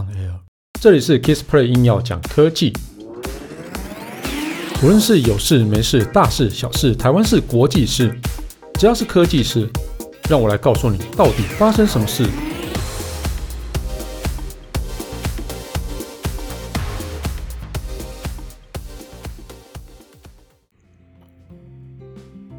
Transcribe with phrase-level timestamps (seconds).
[0.00, 0.32] on air。
[0.80, 2.72] 这里是 Kissplay 硬要讲科技，
[4.82, 8.18] 无论是有事没事、大事小事、台湾事、国际事，
[8.74, 9.68] 只要是科技事，
[10.28, 12.24] 让我来告诉你到底发生什么事。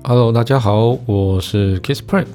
[0.03, 2.25] Hello，大家好，我是 Kissplay。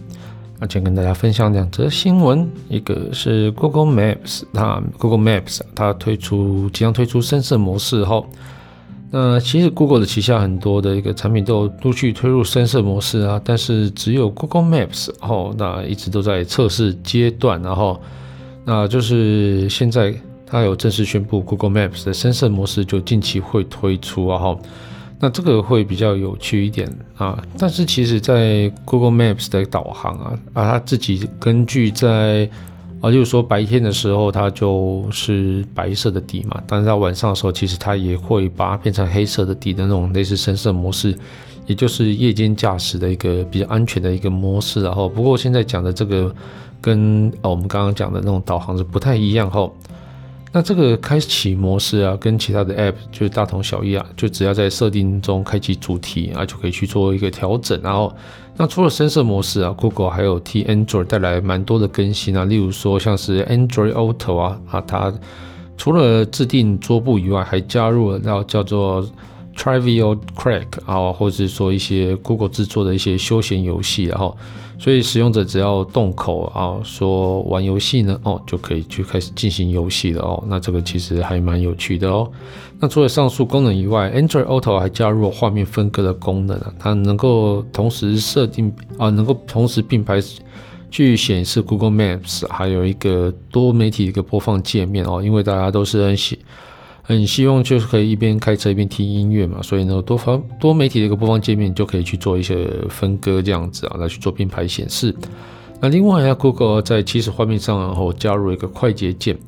[0.59, 8.27] 那先跟大家分享两则新闻，一个是 Google Maps，那 Google Maps 它推出即将推出深色模式后，
[9.11, 18.01] 那其实 Google 的旗下很多的一个产品都有陆续推入深色模式啊，但是只有 Google Maps 哦，那一直都在测试阶段，然后
[18.65, 20.15] 那就是现在
[20.47, 24.59] 它有正式宣布 Google Maps 的深色模式就近期会推出啊，哈。
[25.19, 32.49] 那这个会比较有趣一点啊，但是其实，在 Google Maps 的导航啊啊，它自己根据在
[33.01, 41.17] 啊，就是说白天的时候它就是白色的底嘛，但是到晚上的时候，其实它也会把它变成黑色的底的那种类似深色模式，
[41.67, 44.83] 也就是夜间驾驶的一个比较安全的一个模式。
[44.83, 46.35] 然后，不过现在讲的这个
[46.81, 49.71] 跟我们刚刚讲的那种导航是不太一样哈。
[50.53, 57.79] 那这个开启模式啊，跟其他的 App 就大同小异啊，就只要在设定中开启主题啊，就可以去做一个调整。
[57.83, 58.15] 然后，
[58.57, 65.13] 那除了深色模式啊，Google 还有替 Android 带来蛮多的更新啊，例如说像是 Android Auto 啊啊，它
[65.77, 69.07] 除了制定桌布以外，还加入了叫叫做
[69.57, 74.37] Trivial Crack 啊，或者是说一些 Google 制作的一些休闲游戏，然后。
[74.79, 80.45] 所以使用者只要动口啊，说玩游戏呢，哦，就可以去开始进行游戏了哦。
[80.49, 82.31] 那这个其实还蛮有趣的哦。
[82.79, 90.21] 那除了上述功能以外，Android Auto 还加入了画面分割的功能啊，它能够同时设定啊，能够同时并排
[90.91, 95.23] 去显示 Google Maps，还有一个多媒体的一个播放界面哦。
[95.23, 96.39] 因为大家都是很喜。
[97.09, 105.15] 很希望就是可以一边开车一边听音乐嘛，所以呢，多方多媒体的一个播放界面就可以去做一些分割这样子啊，来去做并排显示。
[105.81, 109.39] 那另外呢，Google 在起始画面上然后加入一个快捷键，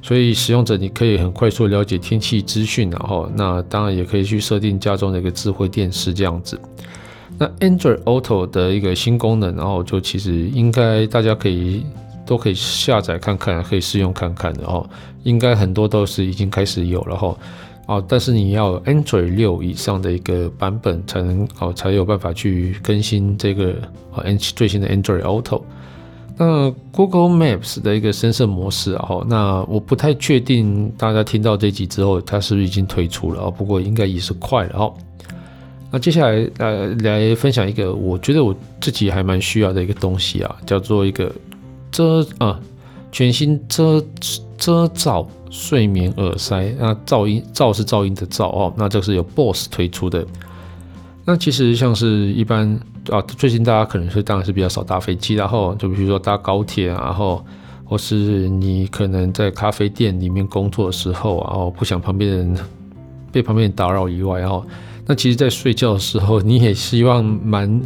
[0.00, 6.60] 所以使用者你可以很快速了解天气资讯，然后那当然也可以去设定家中的一个智慧电视这样子。
[7.36, 11.84] 那 Android Auto 的一个新功能，然后就其实应该大家可以。
[12.28, 14.86] 都可以下载看看，可以试用看看的哦。
[15.22, 17.34] 应该很多都是已经开始有了哈。
[17.86, 23.74] 哦，但是你要 Android 六以上的一个版本才能哦，才有办法去更新这个
[24.12, 24.22] 哦
[24.54, 25.62] 最新的 Android Auto。
[26.36, 33.50] 那 Google Maps 的一个深色模式哦，那我不太确定大家听到这集之后，它是不是已经推出了啊？
[33.50, 34.94] 不过应该也是快了哈。
[35.90, 41.32] 那接下来呃来分享一个我觉得我自己还蛮需要的一个东西啊，叫做一个。
[41.90, 42.60] 遮啊，
[43.10, 44.04] 全新遮
[44.56, 50.26] 遮噪睡眠耳塞，那噪音噪是噪音的噪哦，那这是由 BOSS 推出的。
[51.24, 52.78] 那其实像是一般
[53.10, 57.44] 啊，最近大家可能是当然是比较少搭飞机，然后就比如说搭高铁，然后
[57.84, 62.56] 或是你可能在咖啡店里面工作的时候，然后不想旁边人
[63.30, 64.64] 被旁边人打扰以外，然后
[65.06, 67.80] 那其实在睡觉的时候，你也希望蛮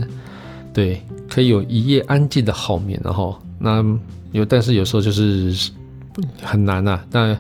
[0.72, 3.36] 对，可以有一夜安静的好眠，然后。
[3.62, 3.84] 那
[4.32, 5.70] 有，但是有时候就是
[6.42, 7.04] 很难呐、啊。
[7.12, 7.38] 那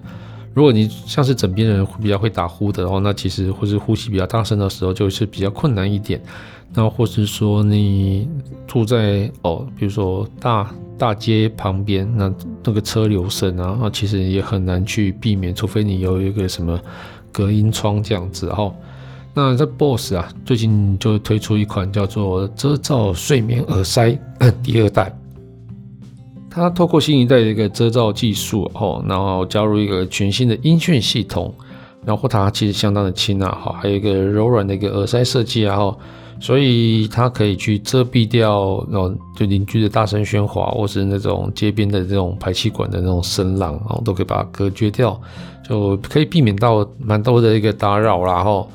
[0.54, 6.22] 如果你像是枕边人比较会打呼的话，那其实或是呼吸比较大声的时候，就是比较困难一点。
[6.74, 8.28] 那或是说你
[8.66, 12.32] 住在哦，比如说大大街旁边，那
[12.64, 16.80] 那个车流声啊，那其实也很难去避免，除非你有一个什么
[17.30, 18.50] 隔音窗这样子。
[18.52, 18.72] 哈，
[19.34, 24.18] 那这 BOSS 啊，最近就推出一款叫做遮噪睡眠耳塞
[24.62, 25.14] 第二代。
[26.54, 31.52] 它透过新一代的一个遮噪技术，哦，然后加入一个全新的音讯系统，
[32.04, 35.96] 然后它其实相当的轻啊，哈，还有一个柔软的一个耳塞设计啊，哈，
[36.38, 45.18] 所以它可以去遮蔽掉，然后就邻居的大声喧哗，或是那种街边的这种排气管的那种声浪，然后都可以把它隔绝掉，
[45.66, 48.66] 就可以避免到蛮多的一个打扰啦，哈。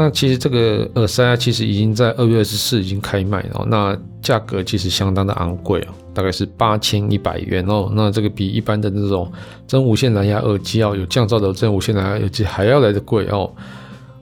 [0.00, 7.90] 那其实这个耳塞啊，其实已经在二月二十四已经开卖了，那价格其实相当的昂贵啊，大概是八千一百元哦。
[7.92, 9.28] 那这个比一般的那种
[9.66, 13.52] 真无线蓝牙耳机要有降噪的真无线蓝牙耳机还要来得贵哦。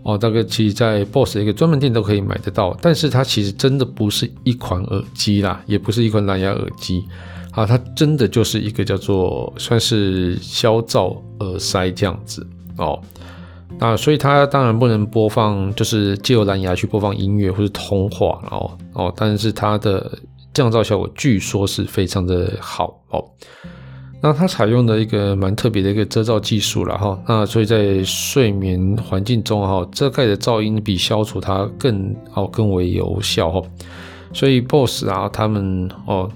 [0.02, 7.04] 哦，大概其实在 BOSS 一个专门店都可以买得到，但是它其实真的不是一款耳机啦，也不是一款蓝牙耳机
[7.50, 12.46] 啊，它真的就是一个叫做算是消噪耳塞这样子
[12.78, 12.98] 哦。
[13.78, 20.18] 那所以它当然不能播放，就是借由蓝牙去播放音乐或是通话，哦哦，但是它的
[20.54, 23.24] 降噪效果据说是非常的好哦。
[24.22, 33.62] 那它采用的一个蛮特别的一个遮噪技术了哈，那所以在睡眠环境中哈，遮盖的噪音比消除它更哦更为有效哈。
[34.32, 36.28] 所以 BOSS 啊，他们哦，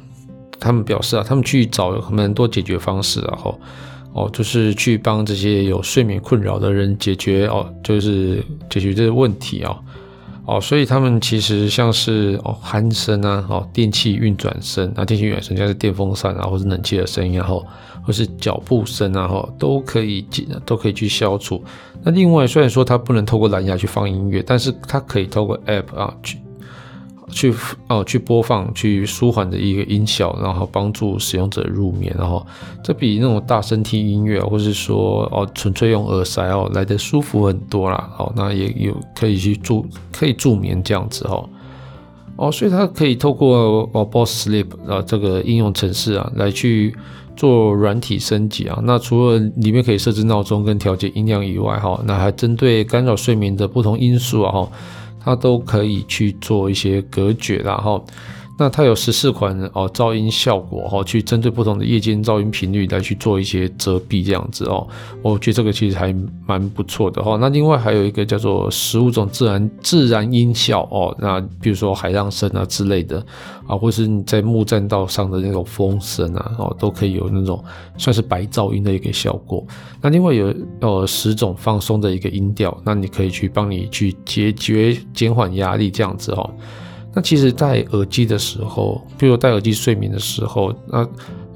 [0.59, 3.55] 他们表示啊，他们去找蛮多解决方式啊哈，
[4.12, 9.77] 哦就是去帮这些有睡眠困扰的人解决哦，就是解决这个问题啊。
[10.47, 17.65] 哦，所以他们其实像是哦鼾声啊，哦电器运转声啊，电器运转声像是电风扇啊，或是冷气的声音，然后
[18.03, 21.62] 或是脚步声啊，哈都可以进都可以去消除。
[22.03, 26.39] 那另外虽然说它不能透过蓝牙去放音乐，但是它可以透过 App 啊去。
[27.31, 27.55] 去
[27.88, 32.47] 哦，去播放，去舒缓的一个音效，然后帮助使用者入眠，然后
[32.85, 38.11] 这比那种大声听音乐，或是说哦纯粹用耳塞哦来得舒服很多啦。
[38.19, 41.49] 哦，那也有可以去助可以助眠这样子哦。
[42.37, 46.94] 哦，所以它可以透过哦 BOSS Sleep 啊这个应用程式啊来去
[47.37, 48.79] 做软体升级啊。
[48.85, 54.69] 那除了里面可以设置闹钟跟调节音量以外，哈，那还针对干扰睡眠的不同因素啊，哈。
[55.23, 58.05] 它都可以去做一些隔绝，然后，
[58.61, 64.87] 那它有十四款哦噪音效果哈，去针对不同的夜间噪音频率来去做一些遮蔽这样子哦，
[65.23, 66.15] 我觉得这个其实还
[66.47, 67.39] 蛮不错的哈。
[67.41, 73.25] 那另外还有一个叫做十五种自然自然音效哦，那比如说海浪声啊之类的
[73.67, 77.65] 啊，或是你在木栈道上的那种风声啊哦，都可以有那种
[77.97, 79.67] 算是白噪音的一个效果。
[80.03, 86.51] 那另外有呃十种放松的一个音调，那你可以去帮你去解决减缓压力这样子哦。
[87.12, 91.05] 那其实戴耳机的时候，比如戴耳机睡眠的时候，那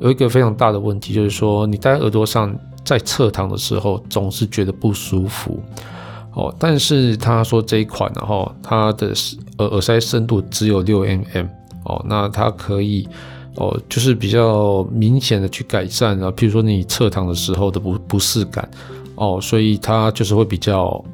[0.01, 2.53] 有一个非常大的问题就是说，你戴耳朵上
[2.85, 5.63] 在侧躺的时候总是觉得不舒服
[6.33, 6.53] 哦。
[6.59, 9.13] 但是他说这一款然后它的
[9.59, 11.49] 耳耳塞深度只有六 mm
[11.85, 13.09] 哦，那它可以
[13.55, 18.69] 哦，就是比较明显的去改善啊，譬如说你侧躺的时候的不不适感
[19.15, 21.05] 哦，所以它就是会比较。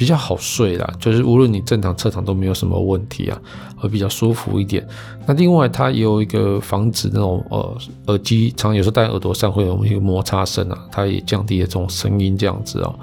[0.00, 3.38] 比较好睡啦，就是无论你正躺侧躺都没有什么问题啊，
[3.76, 4.82] 会比较舒服一点。
[5.26, 7.76] 那另外它也有一个防止那种呃
[8.06, 12.98] 耳机常有时候戴耳朵上会有一个摩擦声啊，它也降低了这种声音这样子哦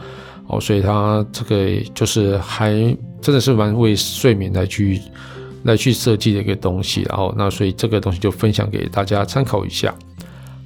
[0.47, 2.73] 哦，所以它这个就是还
[3.21, 4.99] 真的是蛮为睡眠来去
[5.65, 9.93] 来去设计的一个东西，然后那所以这个东西就分享给大家参考一下。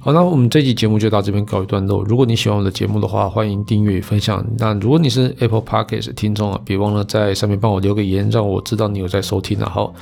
[0.04, 2.02] 好，那我们这期节目就到这边告一段落。
[2.02, 4.44] 如果你喜欢我的节目的话，欢迎订阅与分享。
[4.58, 9.70] 那如果你是 Apple Podcast 听众啊，别忘了在上面帮我留个言，让我知道你有在收听啊。
[9.72, 9.94] 好，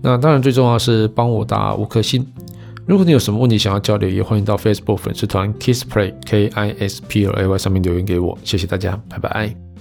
[0.00, 2.26] 那当然最重要是帮我打五颗星。
[2.86, 8.38] 如果你有什么问题想要交流，也欢迎到 Facebook 粉丝团 Kisplay K I S P L A Y 上面留言给我。
[8.44, 9.71] 谢谢大家，拜拜。